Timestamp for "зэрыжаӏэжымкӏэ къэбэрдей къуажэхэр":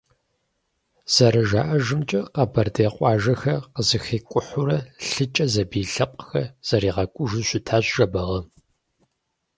1.13-3.61